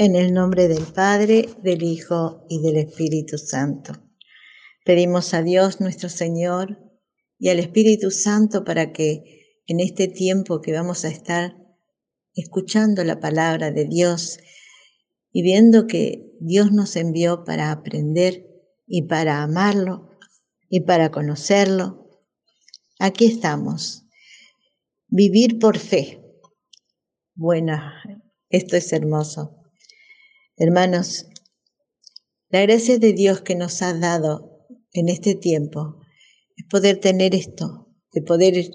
En 0.00 0.14
el 0.14 0.32
nombre 0.32 0.68
del 0.68 0.84
Padre, 0.84 1.48
del 1.60 1.82
Hijo 1.82 2.46
y 2.48 2.62
del 2.62 2.76
Espíritu 2.76 3.36
Santo. 3.36 3.94
Pedimos 4.84 5.34
a 5.34 5.42
Dios 5.42 5.80
nuestro 5.80 6.08
Señor 6.08 6.78
y 7.36 7.48
al 7.48 7.58
Espíritu 7.58 8.12
Santo 8.12 8.64
para 8.64 8.92
que 8.92 9.58
en 9.66 9.80
este 9.80 10.06
tiempo 10.06 10.60
que 10.60 10.72
vamos 10.72 11.04
a 11.04 11.08
estar 11.08 11.56
escuchando 12.32 13.02
la 13.02 13.18
palabra 13.18 13.72
de 13.72 13.86
Dios 13.86 14.38
y 15.32 15.42
viendo 15.42 15.88
que 15.88 16.30
Dios 16.38 16.70
nos 16.70 16.94
envió 16.94 17.42
para 17.42 17.72
aprender 17.72 18.46
y 18.86 19.08
para 19.08 19.42
amarlo 19.42 20.10
y 20.68 20.82
para 20.82 21.10
conocerlo, 21.10 22.22
aquí 23.00 23.24
estamos. 23.24 24.04
Vivir 25.08 25.58
por 25.58 25.76
fe. 25.76 26.22
Bueno, 27.34 27.82
esto 28.48 28.76
es 28.76 28.92
hermoso. 28.92 29.57
Hermanos, 30.60 31.26
la 32.48 32.62
gracia 32.62 32.98
de 32.98 33.12
Dios 33.12 33.42
que 33.42 33.54
nos 33.54 33.80
ha 33.80 33.94
dado 33.94 34.66
en 34.92 35.08
este 35.08 35.36
tiempo 35.36 36.00
es 36.56 36.66
poder 36.66 36.98
tener 36.98 37.32
esto, 37.32 37.94
de 38.12 38.22
poder 38.22 38.68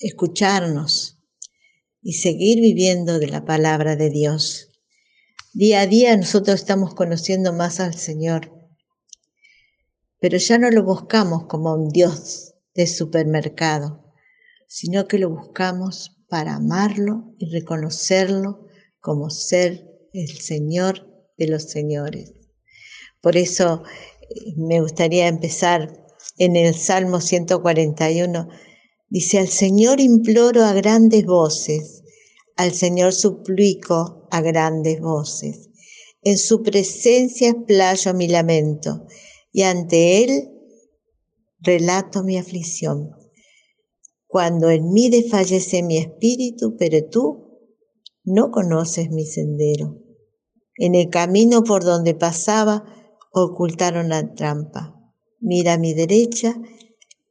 escucharnos 0.00 1.20
y 2.02 2.14
seguir 2.14 2.60
viviendo 2.60 3.20
de 3.20 3.28
la 3.28 3.44
palabra 3.44 3.94
de 3.94 4.10
Dios. 4.10 4.72
Día 5.52 5.82
a 5.82 5.86
día 5.86 6.16
nosotros 6.16 6.56
estamos 6.56 6.96
conociendo 6.96 7.52
más 7.52 7.78
al 7.78 7.94
Señor, 7.94 8.52
pero 10.18 10.38
ya 10.38 10.58
no 10.58 10.72
lo 10.72 10.82
buscamos 10.82 11.46
como 11.46 11.72
un 11.72 11.90
Dios 11.90 12.54
de 12.74 12.88
supermercado, 12.88 14.12
sino 14.66 15.06
que 15.06 15.20
lo 15.20 15.30
buscamos 15.30 16.16
para 16.28 16.56
amarlo 16.56 17.32
y 17.38 17.48
reconocerlo 17.52 18.66
como 18.98 19.30
ser 19.30 19.88
el 20.12 20.30
Señor 20.30 21.17
de 21.38 21.46
los 21.48 21.64
señores. 21.64 22.32
Por 23.22 23.36
eso 23.36 23.82
eh, 24.28 24.54
me 24.56 24.80
gustaría 24.80 25.28
empezar 25.28 26.04
en 26.36 26.56
el 26.56 26.74
Salmo 26.74 27.20
141. 27.20 28.48
Dice, 29.08 29.38
al 29.38 29.48
Señor 29.48 30.00
imploro 30.00 30.64
a 30.64 30.74
grandes 30.74 31.24
voces, 31.24 32.02
al 32.56 32.72
Señor 32.72 33.14
suplico 33.14 34.28
a 34.30 34.40
grandes 34.42 35.00
voces. 35.00 35.70
En 36.22 36.36
su 36.36 36.62
presencia 36.62 37.50
explayo 37.50 38.12
mi 38.12 38.28
lamento 38.28 39.06
y 39.52 39.62
ante 39.62 40.24
Él 40.24 40.50
relato 41.60 42.22
mi 42.22 42.36
aflicción. 42.36 43.12
Cuando 44.26 44.68
en 44.68 44.92
mí 44.92 45.08
desfallece 45.08 45.82
mi 45.82 45.96
espíritu, 45.96 46.76
pero 46.76 47.08
tú 47.08 47.48
no 48.24 48.50
conoces 48.50 49.10
mi 49.10 49.24
sendero. 49.24 50.07
En 50.78 50.94
el 50.94 51.10
camino 51.10 51.64
por 51.64 51.84
donde 51.84 52.14
pasaba 52.14 52.84
ocultaron 53.32 54.08
la 54.08 54.34
trampa. 54.34 54.94
Mira 55.40 55.74
a 55.74 55.78
mi 55.78 55.92
derecha 55.92 56.54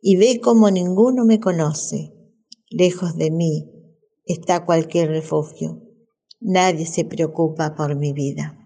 y 0.02 0.18
ve 0.18 0.40
como 0.42 0.70
ninguno 0.70 1.26
me 1.26 1.40
conoce. 1.40 2.14
Lejos 2.70 3.18
de 3.18 3.32
mí 3.32 3.72
está 4.26 4.66
cualquier 4.66 5.10
refugio. 5.10 5.82
Nadie 6.40 6.86
se 6.86 7.06
preocupa 7.06 7.76
por 7.76 7.96
mi 7.96 8.14
vida. 8.14 8.58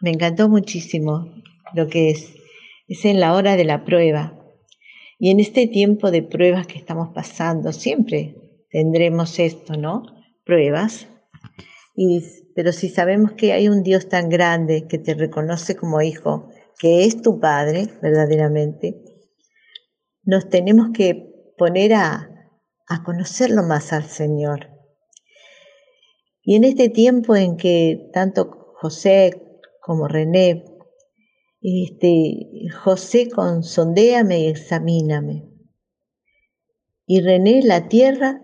Me 0.00 0.10
encantó 0.10 0.48
muchísimo 0.48 1.32
lo 1.74 1.88
que 1.88 2.10
es. 2.10 2.34
Es 2.88 3.04
en 3.04 3.20
la 3.20 3.34
hora 3.34 3.56
de 3.56 3.64
la 3.64 3.84
prueba. 3.84 4.38
Y 5.18 5.30
en 5.30 5.40
este 5.40 5.66
tiempo 5.66 6.10
de 6.10 6.22
pruebas 6.22 6.66
que 6.66 6.78
estamos 6.78 7.10
pasando, 7.14 7.72
siempre 7.72 8.36
tendremos 8.70 9.38
esto, 9.38 9.76
¿no? 9.76 10.02
Pruebas. 10.44 11.06
Y 11.94 12.22
pero 12.54 12.72
si 12.72 12.88
sabemos 12.88 13.32
que 13.32 13.52
hay 13.52 13.68
un 13.68 13.82
Dios 13.82 14.08
tan 14.08 14.28
grande 14.28 14.86
que 14.86 14.98
te 14.98 15.14
reconoce 15.14 15.76
como 15.76 16.02
hijo, 16.02 16.48
que 16.78 17.04
es 17.04 17.22
tu 17.22 17.40
Padre 17.40 17.88
verdaderamente, 18.02 19.02
nos 20.24 20.48
tenemos 20.48 20.90
que 20.94 21.54
poner 21.56 21.94
a, 21.94 22.28
conocerlo 23.06 23.62
más 23.62 23.94
al 23.94 24.04
Señor. 24.04 24.68
Y 26.42 26.56
en 26.56 26.64
este 26.64 26.90
tiempo 26.90 27.34
en 27.36 27.56
que 27.56 28.10
tanto 28.12 28.74
José 28.80 29.60
como 29.80 30.08
René, 30.08 30.64
este, 31.62 32.68
José 32.84 33.30
con 33.30 33.62
sondéame 33.62 34.40
y 34.40 34.46
examíname. 34.48 35.48
Y 37.06 37.22
René 37.22 37.62
la 37.62 37.88
tierra 37.88 38.42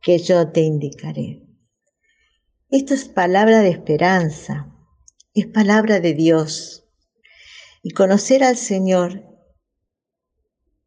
que 0.00 0.18
yo 0.18 0.50
te 0.50 0.62
indicaré. 0.62 1.47
Esto 2.70 2.92
es 2.92 3.06
palabra 3.06 3.60
de 3.60 3.70
esperanza, 3.70 4.70
es 5.32 5.46
palabra 5.46 6.00
de 6.00 6.12
Dios. 6.12 6.84
Y 7.82 7.92
conocer 7.92 8.44
al 8.44 8.58
Señor 8.58 9.24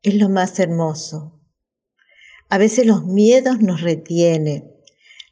es 0.04 0.14
lo 0.14 0.30
más 0.30 0.60
hermoso. 0.60 1.42
A 2.50 2.60
veces 2.60 2.86
los 2.86 3.06
miedos 3.06 3.62
nos 3.62 3.82
retienen, 3.82 4.72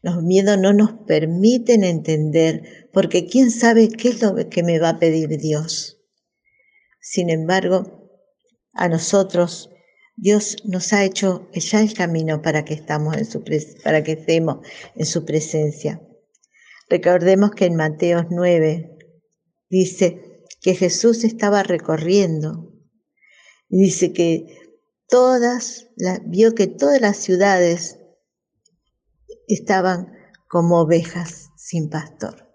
los 0.01 0.23
miedos 0.23 0.57
no 0.57 0.73
nos 0.73 0.93
permiten 1.05 1.83
entender, 1.83 2.89
porque 2.93 3.27
quién 3.27 3.51
sabe 3.51 3.87
qué 3.87 4.09
es 4.09 4.21
lo 4.23 4.33
que 4.49 4.63
me 4.63 4.79
va 4.79 4.89
a 4.89 4.99
pedir 4.99 5.29
Dios. 5.37 6.01
Sin 6.99 7.29
embargo, 7.29 8.09
a 8.73 8.89
nosotros 8.89 9.69
Dios 10.15 10.57
nos 10.65 10.93
ha 10.93 11.03
hecho 11.03 11.47
ya 11.53 11.81
el 11.81 11.93
camino 11.93 12.41
para 12.41 12.65
que 12.65 12.73
estamos 12.73 13.17
en 13.17 13.25
su 13.25 13.43
para 13.83 14.03
que 14.03 14.13
estemos 14.13 14.65
en 14.95 15.05
su 15.05 15.25
presencia. 15.25 16.01
Recordemos 16.89 17.51
que 17.51 17.65
en 17.65 17.75
Mateo 17.75 18.25
9 18.29 18.97
dice 19.69 20.43
que 20.61 20.75
Jesús 20.75 21.23
estaba 21.23 21.63
recorriendo 21.63 22.69
dice 23.69 24.11
que 24.11 24.57
todas, 25.07 25.87
vio 26.25 26.55
que 26.55 26.67
todas 26.67 26.99
las 26.99 27.17
ciudades 27.17 27.99
estaban 29.47 30.11
como 30.47 30.81
ovejas 30.81 31.49
sin 31.55 31.89
pastor. 31.89 32.47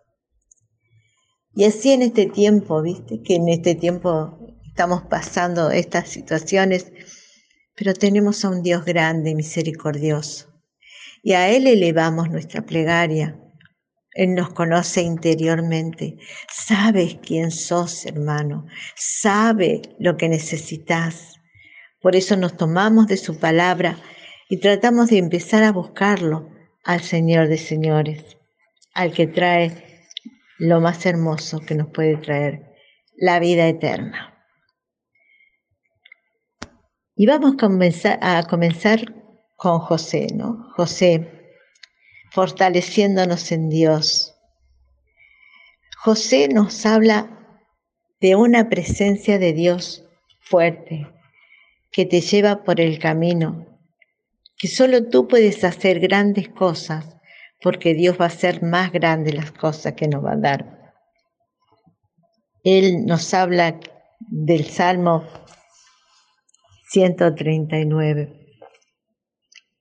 Y 1.55 1.65
así 1.65 1.93
en 1.93 2.03
este 2.03 2.27
tiempo, 2.27 2.83
viste, 2.83 3.23
que 3.23 3.37
en 3.37 3.49
este 3.49 3.77
tiempo 3.77 4.37
estamos 4.67 5.03
pasando 5.05 5.71
estas 5.71 6.09
situaciones, 6.09 6.93
pero 7.77 7.95
tenemos 7.95 8.45
a 8.45 8.51
un 8.51 8.63
Dios 8.63 8.85
grande 8.85 9.37
misericordioso. 9.37 10.49
Y 11.23 11.33
a 11.33 11.49
Él 11.49 11.69
elevamos 11.69 12.29
nuestra 12.29 12.67
plegaria 12.67 13.41
él 14.15 14.35
nos 14.35 14.51
conoce 14.51 15.03
interiormente. 15.03 16.17
Sabes 16.51 17.19
quién 17.21 17.51
sos, 17.51 18.07
hermano. 18.07 18.67
Sabe 18.95 19.83
lo 19.99 20.17
que 20.17 20.29
necesitas. 20.29 21.35
Por 22.01 22.15
eso 22.17 22.37
nos 22.37 22.57
tomamos 22.57 23.09
de 23.09 23.17
su 23.17 23.39
palabra 23.39 23.99
y 24.49 24.59
tratamos 24.61 25.11
de 25.11 25.19
empezar 25.19 25.65
a 25.65 25.73
buscarlo 25.73 26.49
al 26.85 27.01
Señor 27.01 27.49
de 27.49 27.59
señores, 27.59 28.37
al 28.93 29.13
que 29.13 29.27
trae 29.27 30.05
lo 30.59 30.81
más 30.81 31.05
hermoso 31.07 31.61
que 31.61 31.75
nos 31.75 31.89
puede 31.89 32.17
traer, 32.17 32.63
la 33.17 33.41
vida 33.41 33.67
eterna. 33.67 34.31
Y 37.17 37.27
vamos 37.27 37.55
a 37.55 37.57
comenzar, 37.57 38.19
a 38.23 38.43
comenzar 38.45 39.01
con 39.57 39.81
José, 39.81 40.29
¿no? 40.35 40.69
José 40.77 41.44
fortaleciéndonos 42.35 43.53
en 43.53 43.69
Dios. 43.69 44.35
José 45.97 46.49
nos 46.49 46.85
habla 46.85 47.31
de 48.21 48.35
una 48.35 48.69
presencia 48.69 49.39
de 49.39 49.53
Dios 49.53 50.05
fuerte 50.41 51.07
que 51.93 52.05
te 52.05 52.21
lleva 52.21 52.65
por 52.65 52.81
el 52.81 52.99
camino, 52.99 53.79
que 54.59 54.67
solo 54.67 55.09
tú 55.09 55.29
puedes 55.29 55.63
hacer 55.63 56.01
grandes 56.01 56.49
cosas 56.49 57.07
porque 57.63 57.95
Dios 57.95 58.17
va 58.21 58.25
a 58.25 58.29
hacer 58.29 58.65
más 58.65 58.91
grandes 58.91 59.33
las 59.33 59.53
cosas 59.53 59.93
que 59.93 60.09
nos 60.09 60.25
va 60.25 60.33
a 60.33 60.37
dar. 60.37 60.93
Él 62.65 63.07
nos 63.07 63.33
habla 63.33 63.79
del 64.19 64.65
Salmo 64.65 65.25
139 66.89 68.59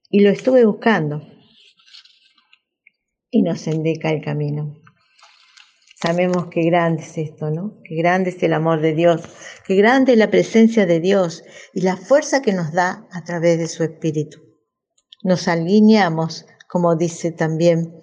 y 0.08 0.20
lo 0.20 0.30
estuve 0.30 0.64
buscando 0.64 1.33
y 3.34 3.42
nos 3.42 3.66
indica 3.66 4.12
el 4.12 4.22
camino. 4.22 4.80
Sabemos 6.00 6.46
qué 6.52 6.62
grande 6.62 7.02
es 7.02 7.18
esto, 7.18 7.50
¿no? 7.50 7.80
Qué 7.82 7.96
grande 7.96 8.30
es 8.30 8.40
el 8.44 8.52
amor 8.52 8.80
de 8.80 8.94
Dios, 8.94 9.22
qué 9.66 9.74
grande 9.74 10.12
es 10.12 10.18
la 10.18 10.30
presencia 10.30 10.86
de 10.86 11.00
Dios 11.00 11.42
y 11.72 11.80
la 11.80 11.96
fuerza 11.96 12.42
que 12.42 12.52
nos 12.52 12.72
da 12.72 13.08
a 13.10 13.24
través 13.24 13.58
de 13.58 13.66
su 13.66 13.82
Espíritu. 13.82 14.38
Nos 15.24 15.48
alineamos, 15.48 16.46
como 16.68 16.94
dice 16.94 17.32
también 17.32 17.98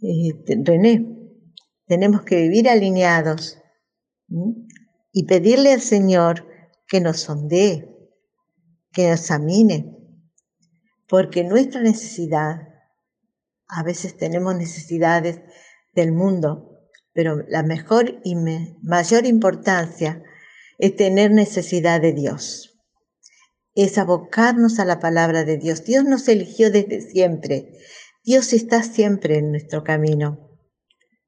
eh, 0.00 0.62
René, 0.64 1.06
tenemos 1.86 2.22
que 2.22 2.40
vivir 2.40 2.66
alineados 2.66 3.58
y 5.12 5.26
pedirle 5.26 5.74
al 5.74 5.82
Señor 5.82 6.46
que 6.88 7.02
nos 7.02 7.20
sondee, 7.20 7.86
que 8.92 9.10
nos 9.10 9.20
examine, 9.20 9.94
porque 11.06 11.44
nuestra 11.44 11.82
necesidad 11.82 12.69
a 13.70 13.82
veces 13.82 14.16
tenemos 14.16 14.54
necesidades 14.56 15.40
del 15.94 16.12
mundo, 16.12 16.80
pero 17.12 17.42
la 17.48 17.62
mejor 17.62 18.20
y 18.24 18.36
mayor 18.82 19.26
importancia 19.26 20.22
es 20.78 20.96
tener 20.96 21.30
necesidad 21.30 22.00
de 22.00 22.12
Dios. 22.12 22.78
Es 23.74 23.98
abocarnos 23.98 24.78
a 24.78 24.84
la 24.84 24.98
palabra 24.98 25.44
de 25.44 25.56
Dios. 25.56 25.84
Dios 25.84 26.04
nos 26.04 26.26
eligió 26.28 26.70
desde 26.70 27.00
siempre. 27.00 27.78
Dios 28.24 28.52
está 28.52 28.82
siempre 28.82 29.38
en 29.38 29.50
nuestro 29.50 29.84
camino. 29.84 30.58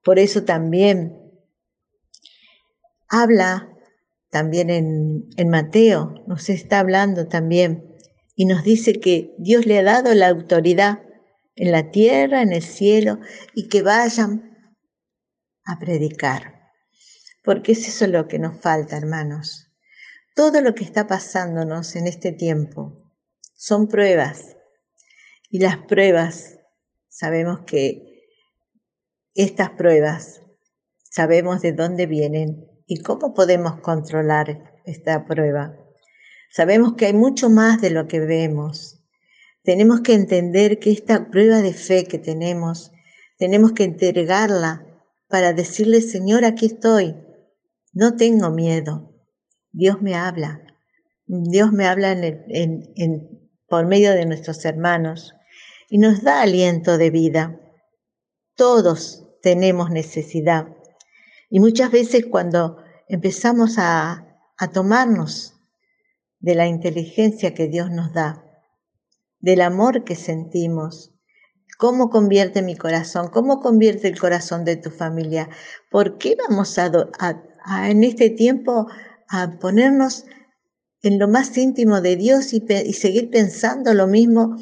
Por 0.02 0.18
eso 0.18 0.44
también 0.44 1.18
habla, 3.08 3.68
también 4.30 4.70
en, 4.70 5.28
en 5.36 5.48
Mateo, 5.48 6.14
nos 6.26 6.48
está 6.48 6.80
hablando 6.80 7.28
también 7.28 7.92
y 8.34 8.46
nos 8.46 8.64
dice 8.64 8.94
que 8.94 9.34
Dios 9.38 9.66
le 9.66 9.78
ha 9.78 9.82
dado 9.82 10.14
la 10.14 10.28
autoridad 10.28 11.02
en 11.54 11.72
la 11.72 11.90
tierra, 11.90 12.42
en 12.42 12.52
el 12.52 12.62
cielo, 12.62 13.18
y 13.54 13.68
que 13.68 13.82
vayan 13.82 14.76
a 15.64 15.78
predicar. 15.78 16.70
Porque 17.44 17.72
es 17.72 17.88
eso 17.88 18.06
lo 18.06 18.28
que 18.28 18.38
nos 18.38 18.60
falta, 18.60 18.96
hermanos. 18.96 19.68
Todo 20.34 20.60
lo 20.60 20.74
que 20.74 20.84
está 20.84 21.06
pasándonos 21.06 21.94
en 21.96 22.06
este 22.06 22.32
tiempo 22.32 23.12
son 23.54 23.88
pruebas. 23.88 24.56
Y 25.50 25.58
las 25.58 25.76
pruebas, 25.76 26.58
sabemos 27.08 27.60
que 27.66 28.24
estas 29.34 29.70
pruebas, 29.70 30.42
sabemos 31.10 31.60
de 31.60 31.72
dónde 31.72 32.06
vienen 32.06 32.66
y 32.86 33.02
cómo 33.02 33.34
podemos 33.34 33.80
controlar 33.80 34.80
esta 34.84 35.26
prueba. 35.26 35.76
Sabemos 36.50 36.94
que 36.94 37.06
hay 37.06 37.12
mucho 37.14 37.50
más 37.50 37.80
de 37.80 37.90
lo 37.90 38.08
que 38.08 38.20
vemos. 38.20 39.01
Tenemos 39.62 40.00
que 40.00 40.14
entender 40.14 40.78
que 40.80 40.90
esta 40.90 41.30
prueba 41.30 41.62
de 41.62 41.72
fe 41.72 42.04
que 42.04 42.18
tenemos, 42.18 42.90
tenemos 43.38 43.72
que 43.72 43.84
entregarla 43.84 44.86
para 45.28 45.52
decirle, 45.52 46.00
Señor, 46.00 46.44
aquí 46.44 46.66
estoy, 46.66 47.16
no 47.92 48.16
tengo 48.16 48.50
miedo. 48.50 49.14
Dios 49.70 50.02
me 50.02 50.14
habla. 50.14 50.60
Dios 51.26 51.72
me 51.72 51.86
habla 51.86 52.16
por 53.68 53.86
medio 53.86 54.12
de 54.12 54.26
nuestros 54.26 54.64
hermanos 54.64 55.34
y 55.88 55.98
nos 55.98 56.22
da 56.22 56.42
aliento 56.42 56.98
de 56.98 57.10
vida. 57.10 57.60
Todos 58.56 59.24
tenemos 59.42 59.90
necesidad. 59.90 60.68
Y 61.48 61.60
muchas 61.60 61.90
veces 61.90 62.26
cuando 62.26 62.78
empezamos 63.08 63.76
a, 63.78 64.38
a 64.58 64.70
tomarnos 64.72 65.54
de 66.40 66.54
la 66.54 66.66
inteligencia 66.66 67.54
que 67.54 67.68
Dios 67.68 67.90
nos 67.90 68.12
da, 68.12 68.51
del 69.42 69.60
amor 69.60 70.04
que 70.04 70.16
sentimos, 70.16 71.12
cómo 71.76 72.10
convierte 72.10 72.62
mi 72.62 72.76
corazón, 72.76 73.28
cómo 73.28 73.60
convierte 73.60 74.08
el 74.08 74.18
corazón 74.18 74.64
de 74.64 74.76
tu 74.76 74.90
familia. 74.90 75.50
¿Por 75.90 76.16
qué 76.16 76.36
vamos 76.48 76.78
a, 76.78 76.90
en 77.88 78.04
este 78.04 78.30
tiempo 78.30 78.86
a 79.28 79.58
ponernos 79.58 80.24
en 81.02 81.18
lo 81.18 81.28
más 81.28 81.58
íntimo 81.58 82.00
de 82.00 82.16
Dios 82.16 82.54
y, 82.54 82.64
y 82.68 82.92
seguir 82.94 83.30
pensando 83.30 83.92
lo 83.92 84.06
mismo 84.06 84.56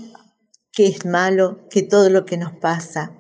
que 0.73 0.87
es 0.87 1.05
malo, 1.05 1.69
que 1.69 1.83
todo 1.83 2.09
lo 2.09 2.25
que 2.25 2.39
nos 2.39 2.53
pasa? 2.55 3.13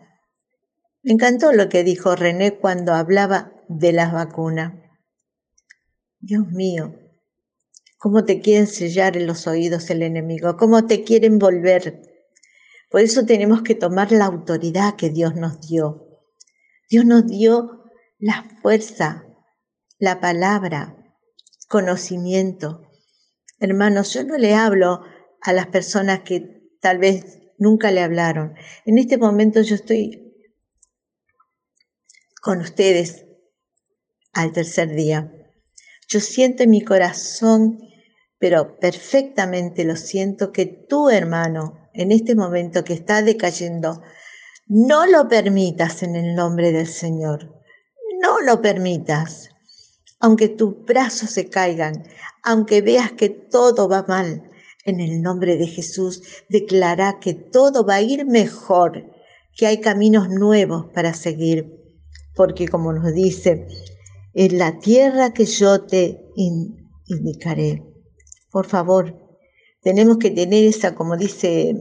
Me 1.02 1.12
encantó 1.12 1.52
lo 1.52 1.68
que 1.68 1.84
dijo 1.84 2.16
René 2.16 2.58
cuando 2.58 2.94
hablaba 2.94 3.52
de 3.68 3.92
las 3.92 4.12
vacunas. 4.12 4.72
Dios 6.18 6.48
mío, 6.48 6.99
cómo 8.00 8.24
te 8.24 8.40
quieren 8.40 8.66
sellar 8.66 9.18
en 9.18 9.26
los 9.26 9.46
oídos 9.46 9.90
el 9.90 10.02
enemigo, 10.02 10.56
cómo 10.56 10.86
te 10.86 11.04
quieren 11.04 11.38
volver. 11.38 12.00
Por 12.88 13.02
eso 13.02 13.26
tenemos 13.26 13.60
que 13.60 13.74
tomar 13.74 14.10
la 14.10 14.24
autoridad 14.24 14.96
que 14.96 15.10
Dios 15.10 15.36
nos 15.36 15.60
dio. 15.68 16.08
Dios 16.88 17.04
nos 17.04 17.26
dio 17.26 17.84
la 18.18 18.48
fuerza, 18.62 19.26
la 19.98 20.18
palabra, 20.18 20.96
conocimiento. 21.68 22.88
Hermanos, 23.58 24.14
yo 24.14 24.24
no 24.24 24.38
le 24.38 24.54
hablo 24.54 25.02
a 25.42 25.52
las 25.52 25.66
personas 25.66 26.20
que 26.20 26.70
tal 26.80 26.96
vez 26.96 27.40
nunca 27.58 27.90
le 27.90 28.00
hablaron. 28.00 28.54
En 28.86 28.96
este 28.96 29.18
momento 29.18 29.60
yo 29.60 29.74
estoy 29.74 30.34
con 32.40 32.60
ustedes 32.60 33.26
al 34.32 34.52
tercer 34.52 34.88
día. 34.94 35.30
Yo 36.08 36.18
siento 36.18 36.62
en 36.62 36.70
mi 36.70 36.82
corazón 36.82 37.89
pero 38.40 38.78
perfectamente 38.78 39.84
lo 39.84 39.96
siento 39.96 40.50
que 40.50 40.64
tú, 40.64 41.10
hermano, 41.10 41.90
en 41.92 42.10
este 42.10 42.34
momento 42.34 42.82
que 42.84 42.94
está 42.94 43.22
decayendo, 43.22 44.00
no 44.66 45.06
lo 45.06 45.28
permitas 45.28 46.02
en 46.02 46.16
el 46.16 46.34
nombre 46.34 46.72
del 46.72 46.86
Señor. 46.86 47.54
No 48.22 48.40
lo 48.40 48.62
permitas. 48.62 49.50
Aunque 50.20 50.48
tus 50.48 50.84
brazos 50.86 51.30
se 51.30 51.50
caigan, 51.50 52.04
aunque 52.42 52.80
veas 52.80 53.12
que 53.12 53.28
todo 53.28 53.88
va 53.88 54.04
mal, 54.08 54.50
en 54.86 55.00
el 55.00 55.20
nombre 55.20 55.58
de 55.58 55.66
Jesús 55.66 56.22
declara 56.48 57.18
que 57.20 57.34
todo 57.34 57.84
va 57.84 57.96
a 57.96 58.02
ir 58.02 58.24
mejor, 58.24 59.04
que 59.54 59.66
hay 59.66 59.80
caminos 59.80 60.30
nuevos 60.30 60.86
para 60.94 61.12
seguir. 61.12 61.76
Porque 62.34 62.68
como 62.68 62.90
nos 62.94 63.12
dice, 63.12 63.68
en 64.32 64.58
la 64.58 64.78
tierra 64.78 65.34
que 65.34 65.44
yo 65.44 65.82
te 65.82 66.24
indicaré 67.08 67.89
por 68.50 68.66
favor, 68.66 69.16
tenemos 69.82 70.18
que 70.18 70.30
tener 70.30 70.64
esa, 70.64 70.94
como 70.94 71.16
dice 71.16 71.74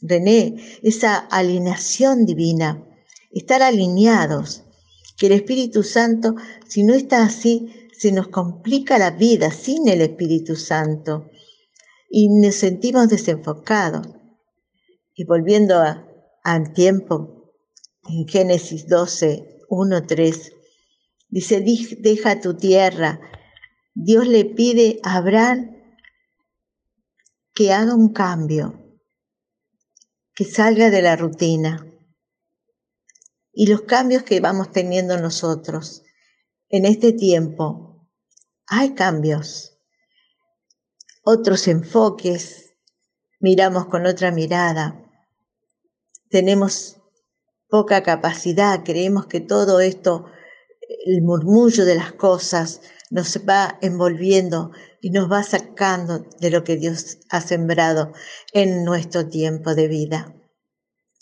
René, 0.00 0.56
esa 0.82 1.16
alineación 1.16 2.26
divina, 2.26 2.84
estar 3.32 3.62
alineados, 3.62 4.62
que 5.18 5.26
el 5.26 5.32
Espíritu 5.32 5.82
Santo, 5.82 6.34
si 6.66 6.82
no 6.82 6.94
está 6.94 7.24
así, 7.24 7.88
se 7.96 8.12
nos 8.12 8.28
complica 8.28 8.98
la 8.98 9.10
vida 9.10 9.50
sin 9.50 9.88
el 9.88 10.02
Espíritu 10.02 10.56
Santo 10.56 11.30
y 12.10 12.28
nos 12.28 12.54
sentimos 12.54 13.08
desenfocados. 13.08 14.06
Y 15.14 15.24
volviendo 15.24 15.82
al 16.44 16.72
tiempo, 16.74 17.52
en 18.08 18.28
Génesis 18.28 18.86
12, 18.86 19.64
1, 19.68 20.06
3, 20.06 20.52
dice, 21.30 21.64
deja 22.00 22.40
tu 22.40 22.54
tierra. 22.54 23.20
Dios 23.94 24.26
le 24.28 24.44
pide 24.44 25.00
a 25.02 25.16
Abraham 25.16 25.75
que 27.56 27.72
haga 27.72 27.94
un 27.94 28.12
cambio, 28.12 29.00
que 30.34 30.44
salga 30.44 30.90
de 30.90 31.00
la 31.00 31.16
rutina. 31.16 31.90
Y 33.50 33.66
los 33.68 33.80
cambios 33.82 34.24
que 34.24 34.40
vamos 34.40 34.70
teniendo 34.72 35.16
nosotros 35.16 36.02
en 36.68 36.84
este 36.84 37.14
tiempo, 37.14 38.10
hay 38.66 38.94
cambios, 38.94 39.78
otros 41.24 41.66
enfoques, 41.66 42.74
miramos 43.40 43.86
con 43.86 44.04
otra 44.04 44.30
mirada, 44.32 45.02
tenemos 46.28 46.98
poca 47.70 48.02
capacidad, 48.02 48.84
creemos 48.84 49.28
que 49.28 49.40
todo 49.40 49.80
esto, 49.80 50.26
el 51.06 51.22
murmullo 51.22 51.86
de 51.86 51.94
las 51.94 52.12
cosas, 52.12 52.82
nos 53.08 53.38
va 53.48 53.78
envolviendo 53.80 54.72
y 55.06 55.10
nos 55.10 55.30
va 55.30 55.44
sacando 55.44 56.26
de 56.40 56.50
lo 56.50 56.64
que 56.64 56.76
Dios 56.76 57.18
ha 57.30 57.40
sembrado 57.40 58.12
en 58.52 58.82
nuestro 58.82 59.28
tiempo 59.28 59.76
de 59.76 59.86
vida. 59.86 60.34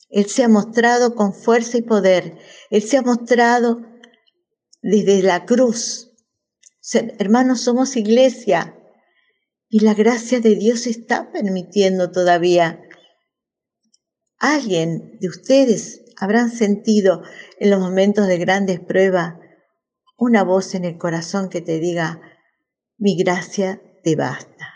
Él 0.08 0.24
se 0.24 0.42
ha 0.42 0.48
mostrado 0.48 1.14
con 1.14 1.34
fuerza 1.34 1.76
y 1.76 1.82
poder. 1.82 2.38
Él 2.70 2.82
se 2.82 2.96
ha 2.96 3.02
mostrado 3.02 3.82
desde 4.80 5.22
la 5.22 5.44
cruz. 5.44 6.12
Hermanos, 7.18 7.60
somos 7.60 7.98
iglesia 7.98 8.74
y 9.68 9.80
la 9.80 9.92
gracia 9.92 10.40
de 10.40 10.54
Dios 10.54 10.86
está 10.86 11.30
permitiendo 11.30 12.10
todavía. 12.10 12.80
Alguien 14.38 15.18
de 15.20 15.28
ustedes 15.28 16.06
habrán 16.16 16.50
sentido 16.50 17.20
en 17.58 17.68
los 17.68 17.80
momentos 17.80 18.28
de 18.28 18.38
grandes 18.38 18.80
pruebas 18.80 19.34
una 20.16 20.42
voz 20.42 20.74
en 20.74 20.86
el 20.86 20.96
corazón 20.96 21.50
que 21.50 21.60
te 21.60 21.80
diga, 21.80 22.22
mi 22.96 23.16
gracia 23.16 23.82
te 24.04 24.14
basta. 24.14 24.74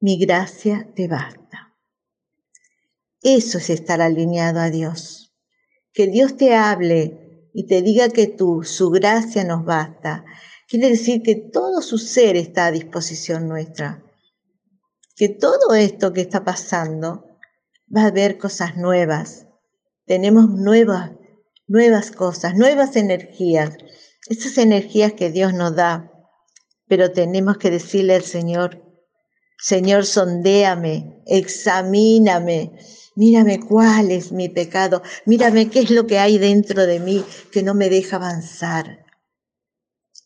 Mi 0.00 0.18
gracia 0.18 0.88
te 0.94 1.08
basta. 1.08 1.76
Eso 3.20 3.58
es 3.58 3.70
estar 3.70 4.00
alineado 4.00 4.60
a 4.60 4.70
Dios. 4.70 5.34
Que 5.92 6.06
Dios 6.06 6.36
te 6.36 6.54
hable 6.54 7.50
y 7.52 7.66
te 7.66 7.82
diga 7.82 8.10
que 8.10 8.28
tú, 8.28 8.62
su 8.62 8.90
gracia 8.90 9.42
nos 9.42 9.64
basta. 9.64 10.24
Quiere 10.68 10.90
decir 10.90 11.22
que 11.22 11.34
todo 11.34 11.82
su 11.82 11.98
ser 11.98 12.36
está 12.36 12.66
a 12.66 12.70
disposición 12.70 13.48
nuestra. 13.48 14.04
Que 15.16 15.28
todo 15.28 15.74
esto 15.74 16.12
que 16.12 16.20
está 16.20 16.44
pasando 16.44 17.26
va 17.94 18.02
a 18.02 18.08
haber 18.08 18.38
cosas 18.38 18.76
nuevas. 18.76 19.48
Tenemos 20.06 20.48
nuevas, 20.50 21.10
nuevas 21.66 22.12
cosas, 22.12 22.54
nuevas 22.54 22.94
energías. 22.94 23.76
Esas 24.28 24.56
energías 24.58 25.14
que 25.14 25.32
Dios 25.32 25.52
nos 25.52 25.74
da 25.74 26.12
pero 26.88 27.12
tenemos 27.12 27.58
que 27.58 27.70
decirle 27.70 28.14
al 28.14 28.24
Señor, 28.24 28.82
Señor, 29.58 30.06
sondéame, 30.06 31.22
examíname, 31.26 32.72
Mírame 33.18 33.58
cuál 33.58 34.12
es 34.12 34.30
mi 34.30 34.48
pecado. 34.48 35.02
Mírame 35.26 35.68
qué 35.70 35.80
es 35.80 35.90
lo 35.90 36.06
que 36.06 36.20
hay 36.20 36.38
dentro 36.38 36.86
de 36.86 37.00
mí 37.00 37.24
que 37.50 37.64
no 37.64 37.74
me 37.74 37.90
deja 37.90 38.14
avanzar. 38.14 39.06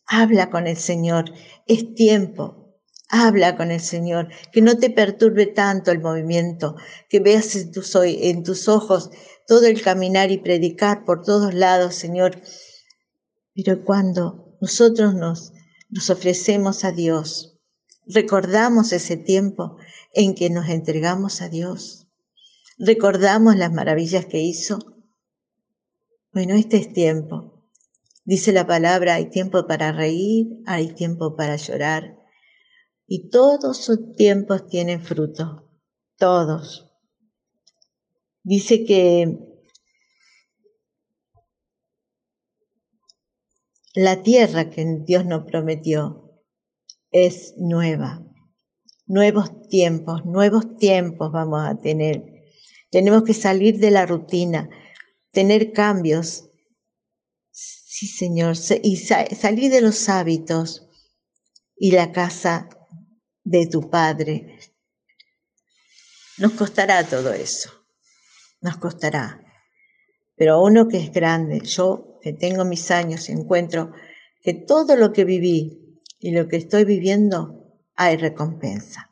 Habla 0.05 0.51
con 0.51 0.67
el 0.67 0.77
Señor. 0.77 1.33
Es 1.65 1.95
tiempo. 1.95 2.77
Habla 3.09 3.57
con 3.57 3.71
el 3.71 3.79
Señor. 3.79 4.29
Que 4.51 4.61
no 4.61 4.77
te 4.77 4.91
perturbe 4.91 5.47
tanto 5.47 5.89
el 5.89 6.01
movimiento. 6.01 6.75
Que 7.09 7.19
veas 7.19 7.55
en 7.55 7.71
tus, 7.71 7.95
en 7.95 8.43
tus 8.43 8.67
ojos 8.67 9.09
todo 9.47 9.65
el 9.65 9.81
caminar 9.81 10.29
y 10.29 10.37
predicar 10.37 11.03
por 11.03 11.23
todos 11.23 11.55
lados, 11.55 11.95
Señor. 11.95 12.39
Pero 13.55 13.83
cuando 13.83 14.55
nosotros 14.61 15.15
nos, 15.15 15.51
nos 15.93 16.09
ofrecemos 16.09 16.83
a 16.83 16.91
Dios, 16.91 17.59
recordamos 18.05 18.91
ese 18.91 19.17
tiempo 19.17 19.77
en 20.13 20.35
que 20.35 20.49
nos 20.49 20.67
entregamos 20.69 21.41
a 21.41 21.49
Dios 21.49 22.03
recordamos 22.77 23.55
las 23.55 23.71
maravillas 23.71 24.25
que 24.25 24.41
hizo. 24.41 24.79
Bueno, 26.31 26.55
este 26.55 26.77
es 26.77 26.93
tiempo. 26.93 27.65
Dice 28.25 28.51
la 28.53 28.65
palabra, 28.65 29.15
hay 29.15 29.29
tiempo 29.29 29.67
para 29.67 29.91
reír, 29.91 30.47
hay 30.65 30.93
tiempo 30.93 31.35
para 31.35 31.55
llorar. 31.55 32.17
Y 33.05 33.29
todos 33.29 33.77
sus 33.77 34.13
tiempos 34.15 34.67
tienen 34.67 35.03
fruto. 35.03 35.69
Todos. 36.17 36.89
Dice 38.43 38.85
que 38.85 39.37
la 43.93 44.23
tierra 44.23 44.69
que 44.69 44.85
Dios 45.05 45.25
nos 45.25 45.45
prometió 45.45 46.41
es 47.11 47.53
nueva. 47.57 48.23
Nuevos 49.05 49.67
tiempos, 49.67 50.25
nuevos 50.25 50.77
tiempos 50.77 51.31
vamos 51.31 51.61
a 51.67 51.79
tener 51.79 52.33
tenemos 52.93 53.23
que 53.23 53.33
salir 53.33 53.79
de 53.79 53.89
la 53.89 54.05
rutina, 54.05 54.69
tener 55.31 55.73
cambios. 55.73 56.47
Sí, 57.49 58.05
Señor, 58.05 58.55
y 58.83 58.97
salir 58.97 59.71
de 59.71 59.81
los 59.81 60.09
hábitos 60.09 60.87
y 61.75 61.89
la 61.89 62.11
casa 62.11 62.69
de 63.43 63.65
tu 63.65 63.89
Padre. 63.89 64.59
Nos 66.37 66.51
costará 66.51 67.03
todo 67.03 67.33
eso, 67.33 67.71
nos 68.61 68.77
costará. 68.77 69.43
Pero 70.35 70.61
uno 70.61 70.87
que 70.87 70.97
es 70.97 71.11
grande, 71.11 71.61
yo 71.61 72.12
que 72.23 72.31
tengo 72.31 72.63
mis 72.63 72.89
años, 72.89 73.27
encuentro 73.27 73.91
que 74.41 74.53
todo 74.53 74.95
lo 74.95 75.11
que 75.11 75.25
viví 75.25 75.99
y 76.19 76.31
lo 76.31 76.47
que 76.47 76.55
estoy 76.55 76.85
viviendo 76.85 77.75
hay 77.95 78.15
recompensa. 78.15 79.09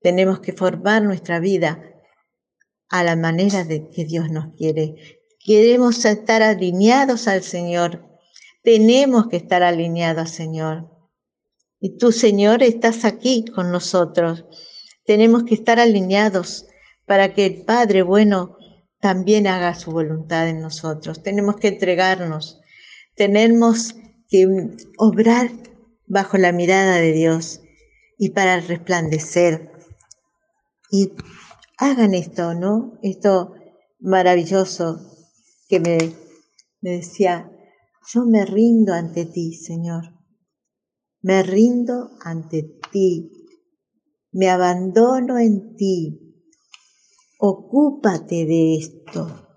Tenemos 0.00 0.38
que 0.38 0.52
formar 0.52 1.02
nuestra 1.02 1.40
vida 1.40 1.82
a 2.88 3.02
la 3.02 3.16
manera 3.16 3.64
de 3.64 3.90
que 3.90 4.04
Dios 4.04 4.30
nos 4.30 4.54
quiere. 4.54 5.18
Queremos 5.44 6.04
estar 6.04 6.42
alineados 6.42 7.26
al 7.26 7.42
Señor. 7.42 8.08
Tenemos 8.62 9.26
que 9.26 9.36
estar 9.36 9.64
alineados 9.64 10.22
al 10.22 10.28
Señor. 10.28 10.90
Y 11.80 11.98
tú, 11.98 12.12
Señor, 12.12 12.62
estás 12.62 13.04
aquí 13.04 13.44
con 13.44 13.72
nosotros. 13.72 14.44
Tenemos 15.04 15.42
que 15.42 15.54
estar 15.54 15.80
alineados 15.80 16.66
para 17.04 17.34
que 17.34 17.46
el 17.46 17.64
Padre 17.64 18.02
bueno 18.02 18.59
también 19.00 19.46
haga 19.46 19.74
su 19.74 19.90
voluntad 19.90 20.48
en 20.48 20.60
nosotros. 20.60 21.22
Tenemos 21.22 21.56
que 21.56 21.68
entregarnos. 21.68 22.60
Tenemos 23.16 23.94
que 24.28 24.46
obrar 24.98 25.50
bajo 26.06 26.38
la 26.38 26.52
mirada 26.52 26.96
de 26.96 27.12
Dios 27.12 27.60
y 28.18 28.30
para 28.30 28.60
resplandecer 28.60 29.70
y 30.90 31.12
hagan 31.78 32.14
esto, 32.14 32.54
¿no? 32.54 32.98
Esto 33.02 33.54
maravilloso 34.00 35.00
que 35.68 35.78
me, 35.78 35.98
decía, 36.80 37.50
yo 38.12 38.26
me 38.26 38.44
rindo 38.44 38.92
ante 38.92 39.24
ti, 39.24 39.54
Señor. 39.54 40.14
Me 41.22 41.42
rindo 41.42 42.10
ante 42.22 42.80
ti. 42.90 43.30
Me 44.32 44.50
abandono 44.50 45.38
en 45.38 45.76
ti. 45.76 46.29
Ocúpate 47.40 48.46
de 48.46 48.76
esto. 48.76 49.48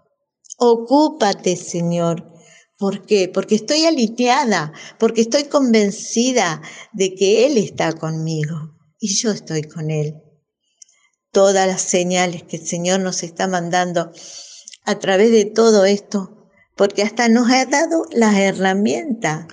Ocúpate, 0.58 1.56
Señor. 1.56 2.32
¿Por 2.78 3.06
qué? 3.06 3.30
Porque 3.30 3.56
estoy 3.56 3.86
alineada, 3.86 4.74
porque 5.00 5.22
estoy 5.22 5.44
convencida 5.44 6.62
de 6.94 7.14
que 7.14 7.46
Él 7.46 7.58
está 7.58 7.94
conmigo 7.94 8.56
y 9.00 9.14
yo 9.16 9.32
estoy 9.32 9.64
con 9.64 9.92
Él 9.92 10.16
todas 11.34 11.68
las 11.68 11.82
señales 11.82 12.44
que 12.44 12.58
el 12.58 12.66
Señor 12.66 13.02
nos 13.02 13.24
está 13.24 13.48
mandando 13.48 14.12
a 14.86 15.00
través 15.00 15.32
de 15.32 15.46
todo 15.46 15.84
esto, 15.84 16.48
porque 16.78 17.02
hasta 17.02 17.28
nos 17.28 17.50
ha 17.50 17.66
dado 17.66 18.06
las 18.12 18.38
herramientas. 18.38 19.48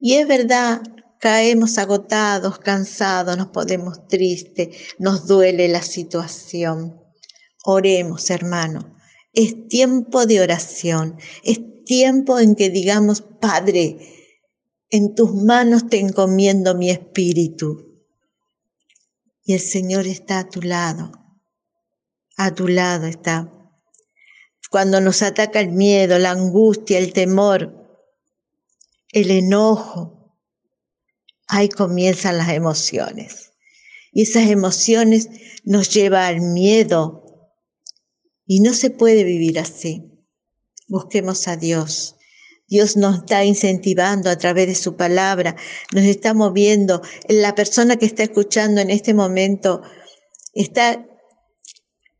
Y 0.00 0.14
es 0.14 0.26
verdad, 0.26 0.80
caemos 1.20 1.78
agotados, 1.78 2.58
cansados, 2.58 3.36
nos 3.36 3.48
podemos 3.48 4.08
tristes, 4.08 4.76
nos 4.98 5.26
duele 5.26 5.68
la 5.68 5.82
situación. 5.82 7.03
Oremos, 7.64 8.30
hermano. 8.30 8.96
Es 9.32 9.68
tiempo 9.68 10.26
de 10.26 10.40
oración, 10.40 11.18
es 11.42 11.60
tiempo 11.84 12.38
en 12.38 12.54
que 12.54 12.70
digamos, 12.70 13.22
Padre, 13.22 13.98
en 14.90 15.14
tus 15.14 15.34
manos 15.34 15.88
te 15.88 15.98
encomiendo 15.98 16.74
mi 16.74 16.90
espíritu 16.90 17.94
y 19.44 19.54
el 19.54 19.60
Señor 19.60 20.06
está 20.06 20.40
a 20.40 20.48
tu 20.48 20.62
lado. 20.62 21.12
A 22.36 22.54
tu 22.54 22.68
lado 22.68 23.06
está. 23.06 23.50
Cuando 24.70 25.00
nos 25.00 25.22
ataca 25.22 25.60
el 25.60 25.70
miedo, 25.70 26.18
la 26.18 26.30
angustia, 26.30 26.98
el 26.98 27.12
temor, 27.12 28.02
el 29.12 29.30
enojo, 29.30 30.38
ahí 31.46 31.68
comienzan 31.68 32.38
las 32.38 32.48
emociones. 32.50 33.52
Y 34.12 34.22
esas 34.22 34.48
emociones 34.48 35.28
nos 35.64 35.90
llevan 35.90 36.24
al 36.24 36.40
miedo. 36.40 37.23
Y 38.46 38.60
no 38.60 38.74
se 38.74 38.90
puede 38.90 39.24
vivir 39.24 39.58
así. 39.58 40.10
Busquemos 40.88 41.48
a 41.48 41.56
Dios. 41.56 42.16
Dios 42.68 42.96
nos 42.96 43.18
está 43.18 43.44
incentivando 43.44 44.30
a 44.30 44.36
través 44.36 44.68
de 44.68 44.74
su 44.74 44.96
palabra, 44.96 45.54
nos 45.92 46.04
está 46.04 46.34
moviendo. 46.34 47.02
La 47.28 47.54
persona 47.54 47.96
que 47.96 48.06
está 48.06 48.22
escuchando 48.22 48.80
en 48.80 48.90
este 48.90 49.12
momento 49.12 49.82
está, 50.54 51.06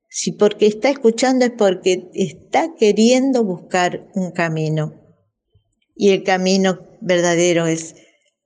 si 0.09 0.33
porque 0.33 0.67
está 0.67 0.91
escuchando 0.91 1.47
es 1.47 1.53
porque 1.53 2.11
está 2.15 2.75
queriendo 2.79 3.43
buscar 3.43 4.09
un 4.15 4.33
camino. 4.33 5.01
Y 5.97 6.11
el 6.11 6.25
camino 6.25 6.81
verdadero 7.01 7.67
es 7.67 7.95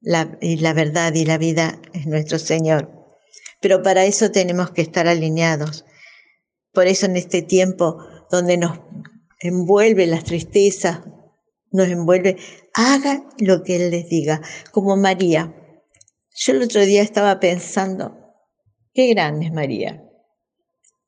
la, 0.00 0.38
la 0.40 0.72
verdad 0.72 1.14
y 1.14 1.24
la 1.24 1.38
vida 1.38 1.80
es 1.92 2.06
nuestro 2.06 2.38
Señor. 2.38 2.92
Pero 3.60 3.82
para 3.82 4.04
eso 4.04 4.30
tenemos 4.30 4.70
que 4.70 4.82
estar 4.82 5.08
alineados. 5.08 5.84
Por 6.78 6.86
eso 6.86 7.06
en 7.06 7.16
este 7.16 7.42
tiempo 7.42 7.98
donde 8.30 8.56
nos 8.56 8.78
envuelve 9.40 10.06
las 10.06 10.22
tristezas, 10.22 11.00
nos 11.72 11.88
envuelve, 11.88 12.36
haga 12.72 13.28
lo 13.40 13.64
que 13.64 13.74
Él 13.74 13.90
les 13.90 14.08
diga, 14.08 14.40
como 14.70 14.96
María. 14.96 15.56
Yo 16.36 16.52
el 16.52 16.62
otro 16.62 16.82
día 16.82 17.02
estaba 17.02 17.40
pensando, 17.40 18.16
qué 18.94 19.08
grande 19.08 19.46
es 19.46 19.52
María. 19.52 20.08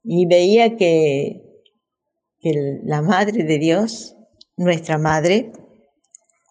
Y 0.03 0.27
veía 0.27 0.77
que, 0.77 1.41
que 2.41 2.81
la 2.83 3.01
Madre 3.01 3.45
de 3.45 3.59
Dios, 3.59 4.17
nuestra 4.57 4.99
Madre, 4.99 5.53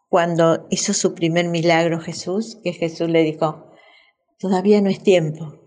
cuando 0.07 0.65
hizo 0.69 0.93
su 0.93 1.13
primer 1.13 1.49
milagro 1.49 1.99
Jesús, 1.99 2.57
que 2.63 2.71
Jesús 2.71 3.09
le 3.09 3.23
dijo, 3.23 3.69
todavía 4.38 4.79
no 4.79 4.89
es 4.89 5.03
tiempo. 5.03 5.58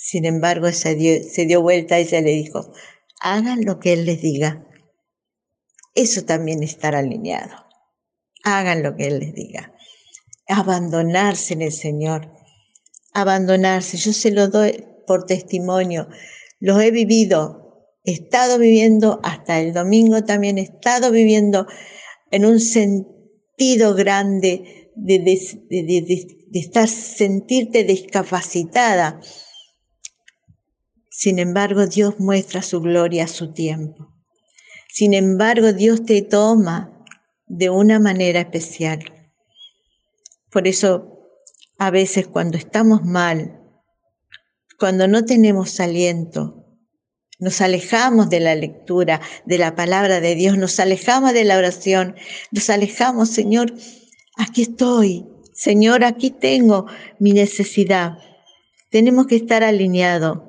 Sin 0.00 0.24
embargo, 0.26 0.70
se 0.70 0.94
dio, 0.94 1.24
se 1.28 1.44
dio 1.44 1.60
vuelta 1.60 1.98
y 1.98 2.06
se 2.06 2.22
le 2.22 2.30
dijo, 2.30 2.72
hagan 3.20 3.64
lo 3.64 3.80
que 3.80 3.94
Él 3.94 4.06
les 4.06 4.22
diga. 4.22 4.64
Eso 5.96 6.24
también 6.24 6.62
estar 6.62 6.94
alineado. 6.94 7.66
Hagan 8.44 8.84
lo 8.84 8.94
que 8.94 9.08
Él 9.08 9.18
les 9.18 9.34
diga. 9.34 9.74
Abandonarse 10.46 11.54
en 11.54 11.62
el 11.62 11.72
Señor. 11.72 12.30
Abandonarse. 13.12 13.96
Yo 13.96 14.12
se 14.12 14.30
lo 14.30 14.46
doy 14.46 14.84
por 15.04 15.26
testimonio. 15.26 16.08
Los 16.60 16.80
he 16.80 16.92
vivido. 16.92 17.90
He 18.04 18.12
estado 18.12 18.60
viviendo 18.60 19.18
hasta 19.24 19.58
el 19.58 19.72
domingo 19.72 20.22
también. 20.22 20.58
He 20.58 20.62
estado 20.62 21.10
viviendo 21.10 21.66
en 22.30 22.46
un 22.46 22.60
sentido 22.60 23.96
grande 23.96 24.92
de, 24.94 25.18
de 25.18 26.60
estar, 26.60 26.86
sentirte 26.86 27.82
discapacitada. 27.82 29.20
Sin 31.20 31.40
embargo, 31.40 31.88
Dios 31.88 32.20
muestra 32.20 32.62
su 32.62 32.80
gloria 32.80 33.24
a 33.24 33.26
su 33.26 33.52
tiempo. 33.52 34.14
Sin 34.88 35.14
embargo, 35.14 35.72
Dios 35.72 36.04
te 36.04 36.22
toma 36.22 37.04
de 37.48 37.70
una 37.70 37.98
manera 37.98 38.38
especial. 38.38 39.00
Por 40.48 40.68
eso, 40.68 41.18
a 41.76 41.90
veces 41.90 42.28
cuando 42.28 42.56
estamos 42.56 43.02
mal, 43.02 43.60
cuando 44.78 45.08
no 45.08 45.24
tenemos 45.24 45.80
aliento, 45.80 46.64
nos 47.40 47.62
alejamos 47.62 48.30
de 48.30 48.38
la 48.38 48.54
lectura, 48.54 49.20
de 49.44 49.58
la 49.58 49.74
palabra 49.74 50.20
de 50.20 50.36
Dios, 50.36 50.56
nos 50.56 50.78
alejamos 50.78 51.32
de 51.32 51.42
la 51.42 51.58
oración, 51.58 52.14
nos 52.52 52.70
alejamos, 52.70 53.28
Señor, 53.30 53.74
aquí 54.36 54.62
estoy, 54.62 55.26
Señor, 55.52 56.04
aquí 56.04 56.30
tengo 56.30 56.86
mi 57.18 57.32
necesidad. 57.32 58.18
Tenemos 58.92 59.26
que 59.26 59.34
estar 59.34 59.64
alineados 59.64 60.47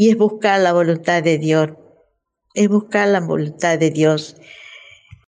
y 0.00 0.10
es 0.10 0.16
buscar 0.16 0.60
la 0.60 0.72
voluntad 0.72 1.24
de 1.24 1.38
Dios. 1.38 1.70
Es 2.54 2.68
buscar 2.68 3.08
la 3.08 3.18
voluntad 3.18 3.80
de 3.80 3.90
Dios. 3.90 4.36